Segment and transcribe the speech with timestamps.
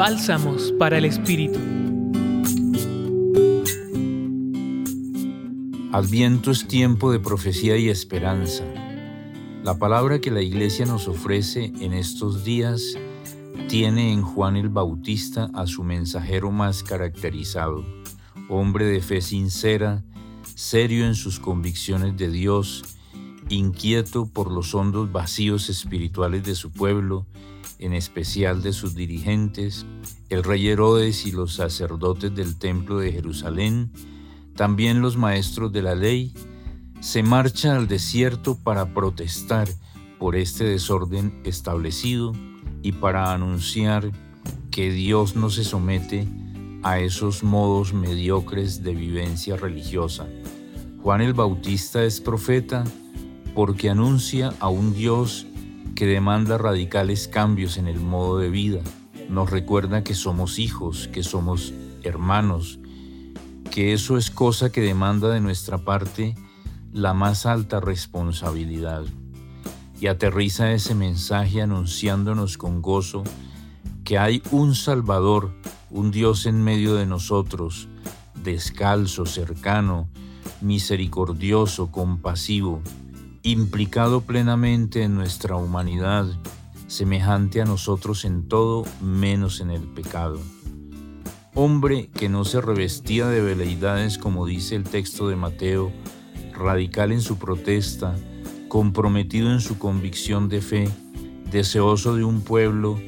[0.00, 1.58] Bálsamos para el Espíritu.
[5.92, 8.64] Adviento es tiempo de profecía y esperanza.
[9.62, 12.94] La palabra que la iglesia nos ofrece en estos días
[13.68, 17.84] tiene en Juan el Bautista a su mensajero más caracterizado,
[18.48, 20.02] hombre de fe sincera,
[20.54, 22.84] serio en sus convicciones de Dios,
[23.50, 27.26] inquieto por los hondos vacíos espirituales de su pueblo,
[27.80, 29.86] en especial de sus dirigentes,
[30.28, 33.90] el rey Herodes y los sacerdotes del templo de Jerusalén,
[34.54, 36.34] también los maestros de la ley,
[37.00, 39.66] se marcha al desierto para protestar
[40.18, 42.32] por este desorden establecido
[42.82, 44.12] y para anunciar
[44.70, 46.28] que Dios no se somete
[46.82, 50.28] a esos modos mediocres de vivencia religiosa.
[51.02, 52.84] Juan el Bautista es profeta
[53.54, 55.46] porque anuncia a un Dios
[56.00, 58.80] que demanda radicales cambios en el modo de vida.
[59.28, 62.78] Nos recuerda que somos hijos, que somos hermanos,
[63.70, 66.36] que eso es cosa que demanda de nuestra parte
[66.90, 69.04] la más alta responsabilidad.
[70.00, 73.22] Y aterriza ese mensaje anunciándonos con gozo
[74.02, 75.52] que hay un Salvador,
[75.90, 77.88] un Dios en medio de nosotros,
[78.42, 80.08] descalzo, cercano,
[80.62, 82.80] misericordioso, compasivo,
[83.42, 86.26] implicado plenamente en nuestra humanidad,
[86.88, 90.38] semejante a nosotros en todo menos en el pecado.
[91.54, 95.90] Hombre que no se revestía de veleidades como dice el texto de Mateo,
[96.52, 98.14] radical en su protesta,
[98.68, 100.88] comprometido en su convicción de fe,
[101.50, 103.00] deseoso de un pueblo,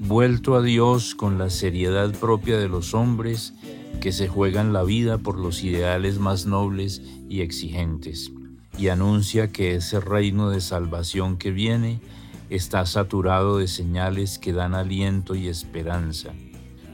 [0.00, 3.54] vuelto a Dios con la seriedad propia de los hombres
[4.00, 8.30] que se juegan la vida por los ideales más nobles y exigentes
[8.78, 12.00] y anuncia que ese reino de salvación que viene
[12.48, 16.30] está saturado de señales que dan aliento y esperanza.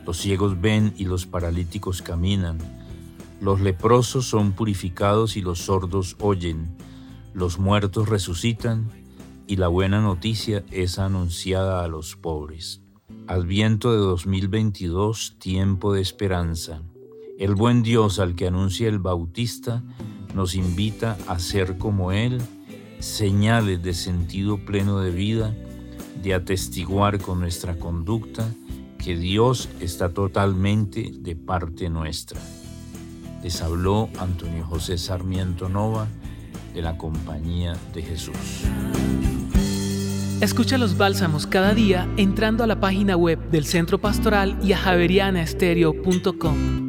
[0.07, 2.59] Los ciegos ven y los paralíticos caminan.
[3.41, 6.77] Los leprosos son purificados y los sordos oyen.
[7.35, 8.91] Los muertos resucitan
[9.47, 12.81] y la buena noticia es anunciada a los pobres.
[13.27, 16.83] Adviento de 2022, tiempo de esperanza.
[17.39, 19.83] El buen Dios al que anuncia el Bautista
[20.35, 22.43] nos invita a ser como Él,
[22.99, 25.55] señales de sentido pleno de vida,
[26.23, 28.47] de atestiguar con nuestra conducta
[28.99, 32.41] que Dios está totalmente de parte nuestra.
[33.43, 36.09] Les habló Antonio José Sarmiento Nova
[36.73, 38.63] de la Compañía de Jesús.
[40.41, 44.79] Escucha los bálsamos cada día entrando a la página web del Centro Pastoral y a
[44.79, 46.84] javerianaestereo.com.